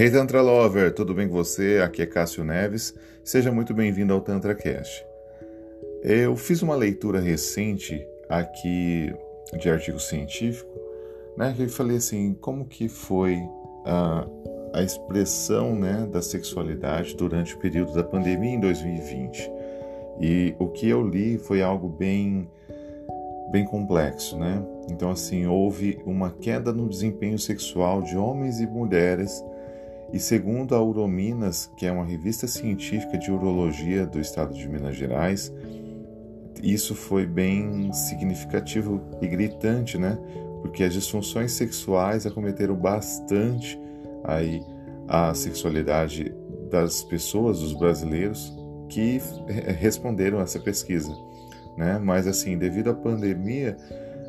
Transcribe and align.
Hey 0.00 0.12
Tantra 0.12 0.40
Lover, 0.40 0.94
tudo 0.94 1.12
bem 1.12 1.26
com 1.26 1.34
você? 1.34 1.80
Aqui 1.84 2.02
é 2.02 2.06
Cássio 2.06 2.44
Neves. 2.44 2.94
Seja 3.24 3.50
muito 3.50 3.74
bem-vindo 3.74 4.14
ao 4.14 4.20
Tantra 4.20 4.54
Cast. 4.54 5.04
Eu 6.04 6.36
fiz 6.36 6.62
uma 6.62 6.76
leitura 6.76 7.18
recente 7.18 8.06
aqui 8.28 9.12
de 9.60 9.68
artigo 9.68 9.98
científico, 9.98 10.70
né, 11.36 11.52
que 11.56 11.64
eu 11.64 11.68
falei 11.68 11.96
assim, 11.96 12.32
como 12.40 12.64
que 12.64 12.88
foi 12.88 13.42
a, 13.84 14.24
a 14.72 14.82
expressão, 14.84 15.74
né, 15.74 16.08
da 16.12 16.22
sexualidade 16.22 17.16
durante 17.16 17.56
o 17.56 17.58
período 17.58 17.92
da 17.92 18.04
pandemia 18.04 18.52
em 18.52 18.60
2020. 18.60 19.50
E 20.20 20.54
o 20.60 20.68
que 20.68 20.88
eu 20.88 21.04
li 21.04 21.38
foi 21.38 21.60
algo 21.60 21.88
bem 21.88 22.48
bem 23.50 23.64
complexo, 23.64 24.38
né? 24.38 24.62
Então 24.88 25.10
assim, 25.10 25.44
houve 25.48 26.00
uma 26.06 26.30
queda 26.30 26.72
no 26.72 26.88
desempenho 26.88 27.36
sexual 27.36 28.00
de 28.00 28.16
homens 28.16 28.60
e 28.60 28.66
mulheres 28.68 29.42
e 30.12 30.18
segundo 30.18 30.74
a 30.74 30.82
Urominas, 30.82 31.70
que 31.76 31.86
é 31.86 31.92
uma 31.92 32.04
revista 32.04 32.46
científica 32.46 33.18
de 33.18 33.30
urologia 33.30 34.06
do 34.06 34.18
estado 34.18 34.54
de 34.54 34.66
Minas 34.68 34.96
Gerais, 34.96 35.52
isso 36.62 36.94
foi 36.94 37.26
bem 37.26 37.92
significativo 37.92 39.00
e 39.20 39.28
gritante, 39.28 39.98
né? 39.98 40.18
Porque 40.62 40.82
as 40.82 40.92
disfunções 40.92 41.52
sexuais 41.52 42.26
acometeram 42.26 42.74
bastante 42.74 43.78
aí 44.24 44.62
a 45.06 45.32
sexualidade 45.34 46.34
das 46.70 47.02
pessoas, 47.02 47.60
dos 47.60 47.72
brasileiros 47.72 48.56
que 48.88 49.20
responderam 49.78 50.38
a 50.38 50.42
essa 50.42 50.58
pesquisa, 50.58 51.14
né? 51.76 51.98
Mas 51.98 52.26
assim, 52.26 52.56
devido 52.56 52.90
à 52.90 52.94
pandemia, 52.94 53.76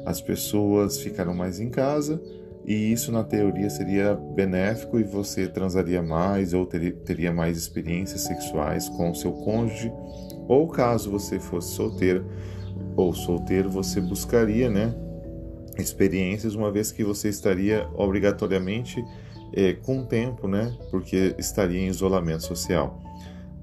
as 0.06 0.22
pessoas 0.22 1.00
ficaram 1.00 1.34
mais 1.34 1.59
em 1.59 1.70
casa 1.70 2.22
e 2.66 2.92
isso 2.92 3.11
na 3.11 3.23
teoria 3.23 3.70
seria 3.70 4.14
benéfico 4.14 5.00
e 5.00 5.03
você 5.03 5.47
transaria 5.47 6.02
mais 6.02 6.53
ou 6.53 6.66
ter, 6.66 6.94
teria 6.97 7.31
mais 7.31 7.58
experiências 7.58 8.22
sexuais 8.22 8.88
com 8.89 9.11
o 9.11 9.16
seu 9.16 9.31
cônjuge, 9.31 9.92
ou 10.47 10.67
caso 10.67 11.11
você 11.11 11.39
fosse 11.39 11.72
solteiro 11.72 12.25
ou 12.95 13.14
solteiro, 13.14 13.69
você 13.69 14.02
buscaria, 14.02 14.69
né, 14.69 14.94
experiências 15.78 16.56
uma 16.56 16.72
vez 16.72 16.92
que 16.92 17.03
você 17.03 17.30
estaria 17.30 17.88
obrigatoriamente 17.95 19.03
é, 19.53 19.73
com 19.73 20.03
tempo, 20.06 20.47
né, 20.47 20.75
porque 20.91 21.36
estaria 21.38 21.80
em 21.80 21.88
isolamento 21.88 22.44
social 22.44 23.02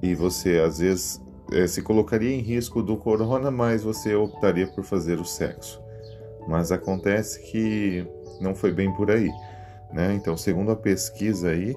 e 0.03 0.15
você 0.15 0.59
às 0.59 0.79
vezes 0.79 1.21
é, 1.53 1.67
se 1.67 1.83
colocaria 1.83 2.35
em 2.35 2.41
risco 2.41 2.83
do 2.83 2.97
corona, 2.97 3.51
mas 3.51 3.83
você 3.83 4.15
optaria 4.15 4.67
por 4.67 4.85
fazer 4.85 5.21
o 5.21 5.25
sexo. 5.25 5.86
Mas 6.47 6.71
acontece 6.71 7.41
que 7.51 8.07
não 8.41 8.55
foi 8.55 8.73
bem 8.73 8.93
por 8.95 9.11
aí. 9.11 9.31
Né? 9.93 10.15
Então, 10.15 10.37
segundo 10.37 10.71
a 10.71 10.77
pesquisa 10.77 11.51
aí, 11.51 11.77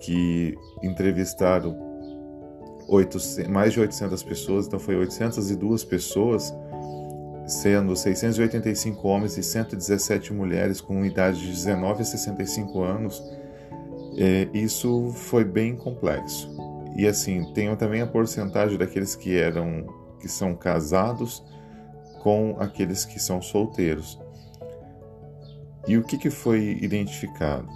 que 0.00 0.54
entrevistaram 0.82 1.76
800, 2.88 3.48
mais 3.48 3.72
de 3.72 3.80
800 3.80 4.22
pessoas, 4.22 4.66
então 4.66 4.78
foi 4.78 4.96
802 4.96 5.84
pessoas, 5.84 6.52
sendo 7.46 7.94
685 7.94 9.06
homens 9.06 9.36
e 9.36 9.42
117 9.42 10.32
mulheres 10.32 10.80
com 10.80 11.04
idade 11.04 11.40
de 11.40 11.48
19 11.48 12.02
a 12.02 12.04
65 12.04 12.82
anos, 12.82 13.22
é, 14.16 14.48
isso 14.52 15.10
foi 15.14 15.44
bem 15.44 15.74
complexo. 15.76 16.50
E 16.96 17.06
assim, 17.06 17.52
tem 17.52 17.74
também 17.76 18.00
a 18.00 18.06
porcentagem 18.06 18.78
daqueles 18.78 19.16
que 19.16 19.36
eram 19.36 19.86
que 20.20 20.28
são 20.28 20.54
casados 20.54 21.42
com 22.24 22.56
aqueles 22.58 23.04
que 23.04 23.20
são 23.20 23.42
solteiros. 23.42 24.18
E 25.86 25.98
o 25.98 26.02
que, 26.02 26.16
que 26.16 26.30
foi 26.30 26.78
identificado? 26.80 27.68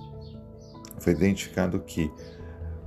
Foi 0.99 1.13
identificado 1.13 1.79
que 1.81 2.11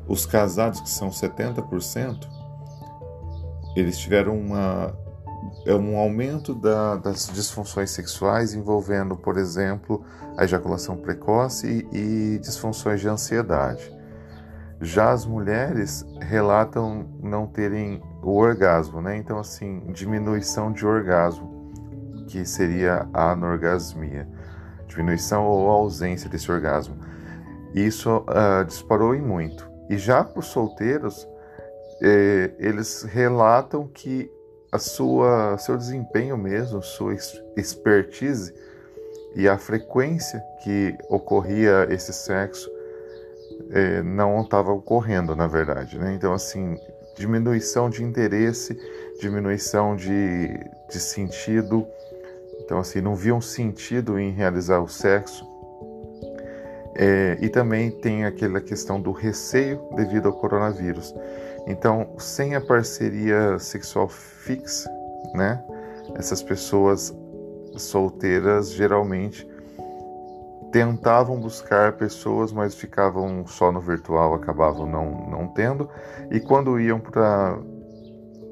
os 0.08 0.26
casados, 0.26 0.82
que 0.82 0.90
são 0.90 1.12
70%, 1.12 2.28
eles 3.76 4.00
tiveram 4.00 4.36
uma, 4.36 4.98
é 5.64 5.76
um 5.76 5.98
aumento 5.98 6.56
da, 6.56 6.96
das 6.96 7.28
disfunções 7.28 7.92
sexuais 7.92 8.56
envolvendo, 8.56 9.16
por 9.16 9.38
exemplo, 9.38 10.04
a 10.36 10.44
ejaculação 10.44 10.98
precoce 10.98 11.88
e, 11.94 12.36
e 12.36 12.40
disfunções 12.40 13.00
de 13.00 13.08
ansiedade. 13.08 13.94
Já 14.82 15.12
as 15.12 15.28
mulheres 15.28 16.04
relatam 16.20 17.08
não 17.22 17.46
terem 17.46 18.02
o 18.22 18.38
orgasmo, 18.38 19.02
né? 19.02 19.18
Então, 19.18 19.40
assim, 19.40 19.80
diminuição 19.92 20.72
de 20.72 20.86
orgasmo, 20.86 21.72
que 22.28 22.46
seria 22.46 23.08
a 23.14 23.32
anorgasmia 23.32 24.28
diminuição 24.92 25.46
ou 25.46 25.70
ausência 25.70 26.30
desse 26.30 26.52
orgasmo. 26.52 26.98
Isso 27.74 28.18
uh, 28.18 28.66
disparou 28.66 29.16
em 29.16 29.22
muito. 29.22 29.70
E 29.90 29.98
já 29.98 30.24
para 30.24 30.40
os 30.40 30.48
solteiros, 30.48 31.28
eh, 32.02 32.52
eles 32.60 33.04
relatam 33.04 33.88
que 33.88 34.32
a 34.72 34.80
sua 34.80 35.58
seu 35.58 35.76
desempenho 35.76 36.38
mesmo, 36.38 36.82
sua 36.82 37.14
expertise 37.58 38.54
e 39.36 39.50
a 39.50 39.58
frequência 39.58 40.42
que 40.64 40.98
ocorria 41.10 41.88
esse 41.90 42.14
sexo 42.14 42.70
eh, 43.72 44.02
não 44.02 44.42
estava 44.42 44.72
ocorrendo, 44.72 45.36
na 45.36 45.48
verdade. 45.48 45.98
Né? 46.00 46.14
Então, 46.14 46.34
assim, 46.34 46.78
diminuição 47.16 47.90
de 47.90 48.04
interesse, 48.04 48.78
diminuição 49.20 49.96
de, 49.96 50.48
de 50.90 51.00
sentido, 51.00 51.88
então, 52.64 52.80
assim, 52.80 53.02
não 53.02 53.16
viam 53.16 53.42
sentido 53.42 54.18
em 54.18 54.32
realizar 54.32 54.80
o 54.80 54.88
sexo. 54.88 55.46
É, 56.96 57.38
e 57.42 57.50
também 57.50 57.92
tem 57.92 58.26
aquela 58.26 58.62
questão 58.62 59.02
do 59.02 59.12
receio 59.12 59.82
devido 59.96 60.28
ao 60.28 60.34
coronavírus. 60.34 61.14
Então, 61.68 62.16
sem 62.18 62.56
a 62.56 62.62
parceria 62.62 63.60
sexual 63.60 64.08
fixa, 64.08 64.90
né? 65.34 65.62
Essas 66.16 66.42
pessoas 66.42 67.14
solteiras 67.78 68.72
geralmente 68.72 69.48
tentavam 70.72 71.40
buscar 71.40 71.94
pessoas, 71.94 72.52
mas 72.52 72.74
ficavam 72.74 73.46
só 73.46 73.72
no 73.72 73.82
virtual, 73.82 74.34
acabavam 74.34 74.86
não, 74.86 75.30
não 75.30 75.48
tendo. 75.48 75.90
E 76.32 76.40
quando 76.40 76.80
iam 76.80 77.00
pra, 77.00 77.60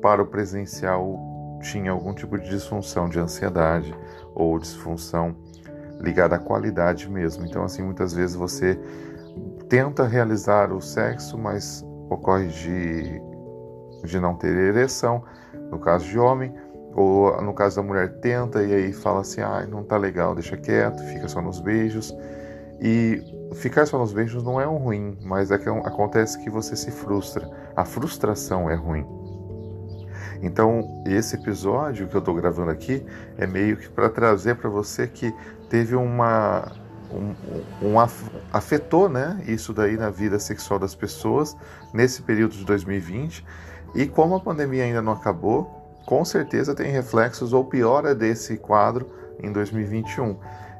para 0.02 0.22
o 0.22 0.26
presencial, 0.26 1.18
tinha 1.62 1.92
algum 1.92 2.14
tipo 2.14 2.38
de 2.38 2.50
disfunção 2.50 3.10
de 3.10 3.20
ansiedade 3.20 3.94
ou 4.36 4.60
disfunção 4.60 5.36
ligada 6.00 6.36
à 6.36 6.40
qualidade 6.40 7.10
mesmo. 7.10 7.46
Então, 7.46 7.64
assim, 7.64 7.84
muitas 7.84 8.14
vezes 8.14 8.36
você 8.36 8.80
tenta 9.68 10.06
realizar 10.06 10.72
o 10.74 10.82
sexo, 10.82 11.38
mas 11.38 11.86
ocorre 12.10 12.48
de, 12.48 13.22
de 14.04 14.20
não 14.20 14.36
ter 14.36 14.56
ereção, 14.56 15.24
no 15.70 15.80
caso 15.80 16.06
de 16.06 16.18
homem, 16.18 16.54
ou 17.00 17.42
no 17.42 17.54
caso 17.54 17.78
da 17.78 17.82
mulher 17.82 18.20
tenta 18.20 18.62
e 18.62 18.74
aí 18.74 18.92
fala 18.92 19.22
assim, 19.22 19.40
ah, 19.40 19.66
não 19.66 19.86
tá 19.86 19.96
legal, 19.96 20.36
deixa 20.36 20.58
quieto, 20.58 21.02
fica 21.06 21.30
só 21.30 21.42
nos 21.42 21.62
beijos. 21.62 22.14
E 22.82 23.24
ficar 23.56 23.86
só 23.86 23.98
nos 23.98 24.12
beijos 24.12 24.44
não 24.44 24.60
é 24.60 24.68
um 24.68 24.76
ruim, 24.76 25.18
mas 25.22 25.50
é 25.50 25.58
que 25.58 25.70
acontece 25.70 26.38
que 26.44 26.50
você 26.50 26.76
se 26.76 26.92
frustra. 26.92 27.50
A 27.74 27.86
frustração 27.86 28.70
é 28.70 28.76
ruim. 28.76 29.06
Então, 30.42 31.02
esse 31.06 31.38
episódio 31.38 32.06
que 32.06 32.16
eu 32.16 32.20
estou 32.20 32.36
gravando 32.36 32.70
aqui 32.70 33.06
é 33.38 33.48
meio 33.48 33.78
que 33.78 33.88
para 33.88 34.10
trazer 34.10 34.56
para 34.56 34.70
você 34.70 35.08
que 35.08 35.34
teve 35.70 35.96
uma. 35.96 36.70
Um, 37.12 37.34
um, 37.82 37.96
afetou 38.52 39.08
né, 39.08 39.42
isso 39.48 39.74
daí 39.74 39.96
na 39.96 40.10
vida 40.10 40.38
sexual 40.38 40.78
das 40.78 40.94
pessoas 40.94 41.56
nesse 41.92 42.22
período 42.22 42.56
de 42.56 42.64
2020 42.66 43.44
e 43.96 44.06
como 44.06 44.36
a 44.36 44.40
pandemia 44.40 44.84
ainda 44.84 45.02
não 45.02 45.14
acabou, 45.14 45.79
com 46.06 46.24
certeza 46.26 46.74
tem 46.74 46.92
reflexos 46.92 47.54
ou 47.54 47.66
piora 47.66 48.16
desse 48.16 48.58
quadro 48.58 49.08
em 49.42 49.52
2021. 49.52 50.38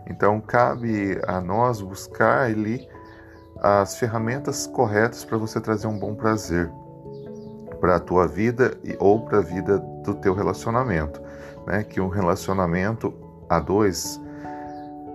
Então 0.08 0.42
cabe 0.42 1.20
a 1.28 1.40
nós 1.40 1.82
buscar 1.82 2.48
ali 2.48 2.88
as 3.62 3.98
ferramentas 3.98 4.66
corretas 4.68 5.24
para 5.24 5.38
você 5.38 5.60
trazer 5.60 5.88
um 5.88 6.00
bom 6.00 6.16
prazer 6.16 6.70
para 7.80 7.98
a 7.98 8.00
tua 8.00 8.28
vida 8.28 8.78
ou 9.00 9.22
para 9.22 9.40
a 9.40 9.42
vida 9.42 9.78
do 10.04 10.14
teu 10.16 10.34
relacionamento, 10.34 11.22
né? 11.66 11.84
Que 11.84 12.02
um 12.02 12.08
relacionamento 12.08 13.14
a 13.48 13.60
dois 13.60 14.20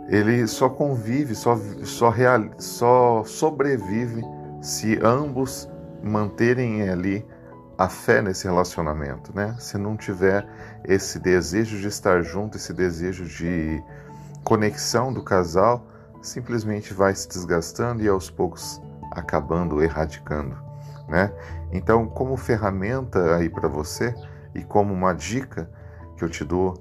ele 0.09 0.47
só 0.47 0.69
convive, 0.69 1.35
só 1.35 1.59
só 1.83 2.11
real, 2.11 2.45
só 2.59 3.25
sobrevive 3.25 4.23
se 4.61 4.99
ambos 5.03 5.69
manterem 6.03 6.89
ali 6.89 7.25
a 7.76 7.88
fé 7.88 8.23
nesse 8.23 8.44
relacionamento, 8.44 9.35
né? 9.35 9.56
Se 9.59 9.76
não 9.76 9.97
tiver 9.97 10.47
esse 10.85 11.19
desejo 11.19 11.79
de 11.79 11.88
estar 11.88 12.23
junto, 12.23 12.56
esse 12.56 12.73
desejo 12.73 13.25
de 13.25 13.82
conexão 14.44 15.12
do 15.12 15.23
casal, 15.23 15.87
simplesmente 16.23 16.94
vai 16.94 17.15
se 17.15 17.29
desgastando 17.29 18.03
e 18.03 18.09
aos 18.09 18.31
poucos 18.31 18.81
acabando 19.11 19.82
erradicando 19.82 20.65
né? 21.09 21.32
Então, 21.73 22.06
como 22.06 22.37
ferramenta 22.37 23.37
aí 23.37 23.49
para 23.49 23.69
você 23.69 24.15
e 24.55 24.62
como 24.62 24.93
uma 24.93 25.12
dica 25.12 25.70
que 26.17 26.25
eu 26.25 26.29
te 26.29 26.44
dou 26.44 26.75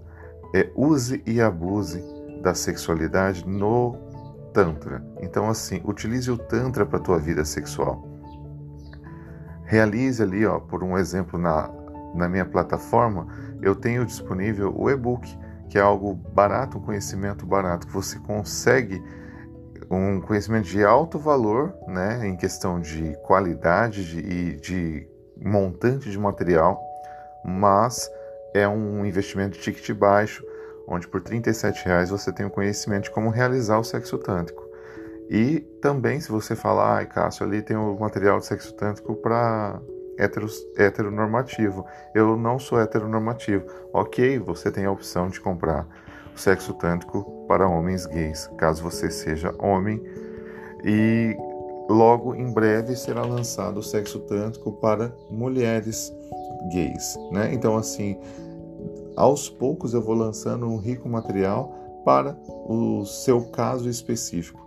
é 0.54 0.70
use 0.76 1.24
e 1.26 1.42
abuse 1.42 2.04
da 2.42 2.54
sexualidade 2.54 3.48
no 3.48 3.96
Tantra. 4.54 5.04
Então, 5.20 5.50
assim, 5.50 5.82
utilize 5.84 6.30
o 6.30 6.38
Tantra 6.38 6.86
para 6.86 7.00
tua 7.00 7.18
vida 7.18 7.44
sexual. 7.44 8.08
Realize 9.74 10.22
ali, 10.22 10.46
ó, 10.46 10.60
por 10.60 10.84
um 10.84 10.96
exemplo, 10.96 11.40
na, 11.40 11.68
na 12.14 12.30
minha 12.30 12.46
plataforma, 12.46 13.28
eu 13.60 13.76
tenho 13.76 14.06
disponível 14.06 14.72
o 14.78 14.88
e-book, 14.88 15.28
que 15.68 15.80
é 15.80 15.82
algo 15.82 16.14
barato, 16.14 16.78
um 16.78 16.82
conhecimento 16.82 17.44
barato, 17.44 17.88
que 17.88 17.94
você 17.94 18.20
consegue 18.20 19.04
um 19.90 20.22
conhecimento 20.22 20.66
de 20.66 20.84
alto 20.84 21.18
valor, 21.18 21.74
né, 21.88 22.28
em 22.28 22.38
questão 22.38 22.80
de 22.80 23.18
qualidade 23.24 24.06
de, 24.06 24.20
e 24.20 24.56
de 24.58 25.08
montante 25.44 26.08
de 26.12 26.20
material, 26.20 26.80
mas 27.44 28.08
é 28.54 28.68
um 28.68 29.04
investimento 29.04 29.58
de 29.58 29.64
ticket 29.64 29.90
baixo, 29.98 30.46
onde 30.88 31.08
por 31.08 31.20
R$ 31.20 31.42
reais 31.84 32.12
você 32.12 32.32
tem 32.32 32.46
o 32.46 32.52
conhecimento 32.52 33.06
de 33.06 33.12
como 33.12 33.32
realizar 33.32 33.80
o 33.80 33.84
sexo 33.84 34.20
tântrico. 34.20 34.63
E 35.30 35.60
também, 35.82 36.20
se 36.20 36.32
você 36.32 36.56
falar, 36.56 36.98
ai 36.98 37.06
Cássio, 37.06 37.46
ali 37.46 37.62
tem 37.62 37.76
o 37.76 37.98
material 38.00 38.40
de 38.40 38.46
sexo 38.46 38.74
tântrico 38.74 39.16
para 39.16 39.82
heteronormativo. 40.78 41.86
Eu 42.14 42.38
não 42.38 42.60
sou 42.60 42.80
heteronormativo. 42.80 43.66
Ok, 43.92 44.38
você 44.40 44.72
tem 44.72 44.86
a 44.86 44.92
opção 44.92 45.30
de 45.30 45.40
comprar 45.40 45.88
o 46.36 46.40
sexo 46.40 46.74
tântrico 46.74 47.46
para 47.48 47.68
homens 47.68 48.06
gays, 48.06 48.50
caso 48.58 48.84
você 48.84 49.10
seja 49.10 49.54
homem. 49.60 50.02
E 50.84 51.36
logo 51.90 52.36
em 52.36 52.52
breve 52.52 52.96
será 52.96 53.22
lançado 53.22 53.80
o 53.80 53.84
sexo 53.84 54.20
tântrico 54.22 54.74
para 54.74 55.14
mulheres 55.30 56.12
gays, 56.72 57.16
né? 57.32 57.54
Então 57.54 57.76
assim, 57.76 58.18
aos 59.16 59.50
poucos 59.50 59.94
eu 59.94 60.02
vou 60.02 60.16
lançando 60.16 60.66
um 60.68 60.78
rico 60.78 61.08
material 61.08 61.74
para 62.06 62.36
o 62.48 63.06
seu 63.06 63.42
caso 63.46 63.90
específico. 63.90 64.62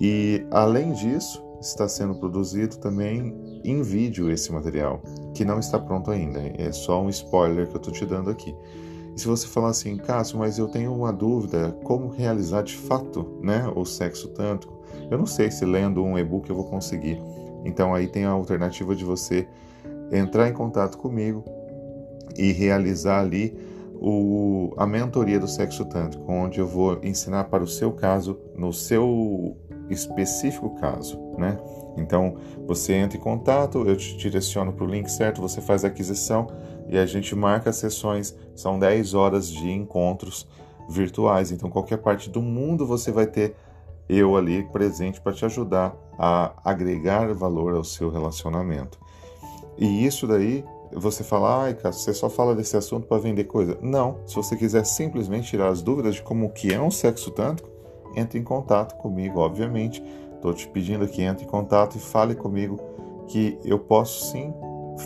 E 0.00 0.46
além 0.50 0.92
disso, 0.92 1.42
está 1.60 1.88
sendo 1.88 2.14
produzido 2.14 2.76
também 2.76 3.60
em 3.64 3.82
vídeo 3.82 4.30
esse 4.30 4.52
material, 4.52 5.02
que 5.34 5.44
não 5.44 5.58
está 5.58 5.78
pronto 5.78 6.10
ainda, 6.10 6.40
é 6.58 6.70
só 6.70 7.02
um 7.02 7.08
spoiler 7.08 7.66
que 7.68 7.76
eu 7.76 7.80
estou 7.80 7.92
te 7.92 8.04
dando 8.04 8.30
aqui. 8.30 8.54
E 9.14 9.20
se 9.20 9.26
você 9.26 9.46
falar 9.46 9.70
assim, 9.70 9.96
Cássio, 9.96 10.38
mas 10.38 10.58
eu 10.58 10.68
tenho 10.68 10.94
uma 10.94 11.12
dúvida, 11.12 11.72
como 11.82 12.08
realizar 12.08 12.62
de 12.62 12.76
fato 12.76 13.38
né, 13.42 13.66
o 13.74 13.84
sexo 13.84 14.28
tântrico? 14.28 14.76
Eu 15.10 15.16
não 15.16 15.26
sei 15.26 15.50
se 15.50 15.64
lendo 15.64 16.04
um 16.04 16.18
e-book 16.18 16.48
eu 16.48 16.56
vou 16.56 16.66
conseguir. 16.66 17.20
Então 17.64 17.94
aí 17.94 18.06
tem 18.06 18.24
a 18.24 18.30
alternativa 18.30 18.94
de 18.94 19.04
você 19.04 19.48
entrar 20.12 20.48
em 20.48 20.52
contato 20.52 20.98
comigo 20.98 21.42
e 22.36 22.52
realizar 22.52 23.20
ali 23.20 23.56
o, 23.94 24.74
a 24.76 24.86
mentoria 24.86 25.40
do 25.40 25.48
sexo 25.48 25.84
tântrico, 25.86 26.30
onde 26.30 26.60
eu 26.60 26.66
vou 26.66 27.00
ensinar 27.02 27.44
para 27.44 27.64
o 27.64 27.66
seu 27.66 27.92
caso, 27.92 28.38
no 28.54 28.72
seu 28.72 29.56
específico 29.90 30.70
caso, 30.76 31.18
né? 31.38 31.58
Então 31.96 32.36
você 32.66 32.94
entra 32.94 33.16
em 33.16 33.20
contato, 33.20 33.86
eu 33.86 33.96
te 33.96 34.16
direciono 34.16 34.72
para 34.72 34.84
o 34.84 34.88
link 34.88 35.08
certo, 35.08 35.40
você 35.40 35.60
faz 35.60 35.84
a 35.84 35.88
aquisição 35.88 36.48
e 36.88 36.98
a 36.98 37.06
gente 37.06 37.34
marca 37.34 37.70
as 37.70 37.76
sessões. 37.76 38.36
São 38.54 38.78
10 38.78 39.14
horas 39.14 39.50
de 39.50 39.70
encontros 39.70 40.46
virtuais. 40.88 41.50
Então, 41.50 41.70
qualquer 41.70 41.98
parte 41.98 42.30
do 42.30 42.40
mundo 42.40 42.86
você 42.86 43.10
vai 43.10 43.26
ter 43.26 43.54
eu 44.08 44.36
ali 44.36 44.62
presente 44.70 45.20
para 45.20 45.32
te 45.32 45.44
ajudar 45.44 45.96
a 46.16 46.52
agregar 46.64 47.32
valor 47.34 47.74
ao 47.74 47.82
seu 47.82 48.08
relacionamento. 48.08 48.98
E 49.76 50.06
isso 50.06 50.26
daí, 50.26 50.64
você 50.92 51.24
fala, 51.24 51.64
ai, 51.64 51.74
cara, 51.74 51.92
você 51.92 52.14
só 52.14 52.30
fala 52.30 52.54
desse 52.54 52.76
assunto 52.76 53.06
para 53.06 53.18
vender 53.18 53.44
coisa. 53.44 53.76
Não, 53.82 54.20
se 54.24 54.36
você 54.36 54.56
quiser 54.56 54.86
simplesmente 54.86 55.48
tirar 55.48 55.68
as 55.68 55.82
dúvidas 55.82 56.14
de 56.14 56.22
como 56.22 56.50
que 56.50 56.72
é 56.72 56.80
um 56.80 56.90
sexo 56.90 57.32
tântrico, 57.32 57.68
entre 58.16 58.38
em 58.38 58.42
contato 58.42 58.96
comigo, 58.96 59.38
obviamente. 59.38 60.02
Estou 60.34 60.52
te 60.52 60.66
pedindo 60.68 61.06
que 61.06 61.22
entre 61.22 61.44
em 61.44 61.48
contato 61.48 61.96
e 61.96 62.00
fale 62.00 62.34
comigo 62.34 62.78
que 63.28 63.58
eu 63.64 63.78
posso 63.78 64.32
sim 64.32 64.52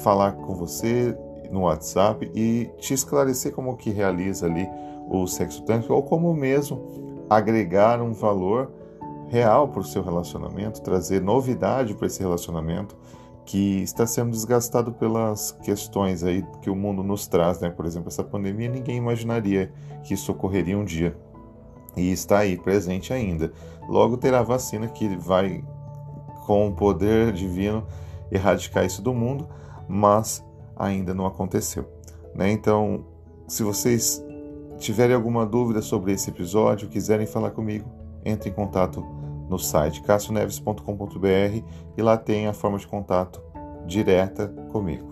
falar 0.03 0.33
com 0.33 0.55
você 0.55 1.17
no 1.51 1.63
WhatsApp 1.63 2.31
e 2.35 2.71
te 2.79 2.95
esclarecer 2.95 3.53
como 3.53 3.77
que 3.77 3.91
realiza 3.91 4.47
ali 4.47 4.69
o 5.09 5.27
sexo 5.27 5.63
tântrico 5.65 5.93
ou 5.93 6.03
como 6.03 6.33
mesmo 6.33 7.27
agregar 7.29 8.01
um 8.01 8.13
valor 8.13 8.71
real 9.29 9.69
para 9.69 9.81
o 9.81 9.85
seu 9.85 10.03
relacionamento, 10.03 10.83
trazer 10.83 11.21
novidade 11.21 11.95
para 11.95 12.07
esse 12.07 12.21
relacionamento 12.21 12.97
que 13.45 13.83
está 13.83 14.07
sendo 14.07 14.31
desgastado 14.31 14.93
pelas 14.93 15.53
questões 15.63 16.23
aí 16.23 16.45
que 16.63 16.71
o 16.71 16.77
mundo 16.77 17.03
nos 17.03 17.27
traz, 17.27 17.61
né? 17.61 17.71
Por 17.71 17.87
exemplo, 17.87 18.09
essa 18.09 18.23
pandemia, 18.23 18.69
ninguém 18.69 18.97
imaginaria 18.97 19.73
que 20.05 20.15
isso 20.15 20.31
ocorreria 20.31 20.79
um 20.79 20.85
dia 20.85 21.17
e 21.97 22.11
está 22.13 22.39
aí 22.39 22.57
presente 22.57 23.13
ainda. 23.13 23.53
Logo 23.89 24.17
terá 24.17 24.43
vacina 24.43 24.89
que 24.89 25.17
vai 25.17 25.65
com 26.47 26.69
o 26.69 26.73
poder 26.73 27.33
divino 27.33 27.87
erradicar 28.31 28.85
isso 28.85 29.03
do 29.03 29.13
mundo, 29.13 29.49
mas 29.89 30.45
ainda 30.77 31.13
não 31.13 31.27
aconteceu. 31.27 31.85
Né? 32.35 32.51
Então, 32.53 33.05
se 33.49 33.63
vocês 33.63 34.25
tiverem 34.79 35.15
alguma 35.15 35.45
dúvida 35.45 35.83
sobre 35.83 36.13
esse 36.13 36.31
episódio, 36.31 36.89
quiserem 36.89 37.27
falar 37.27 37.51
comigo, 37.51 37.89
entre 38.25 38.51
em 38.51 38.53
contato 38.53 39.05
no 39.49 39.59
site 39.59 40.03
cassioneves.com.br 40.03 41.65
e 41.97 42.03
lá 42.03 42.17
tem 42.17 42.47
a 42.47 42.53
forma 42.53 42.79
de 42.79 42.87
contato 42.87 43.43
direta 43.87 44.49
comigo. 44.71 45.10